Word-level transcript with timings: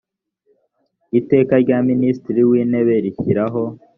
iteka 1.19 1.53
rya 1.63 1.77
minisitiri 1.89 2.41
w 2.49 2.51
intebe 2.61 2.95
rishyiraho 3.05 3.63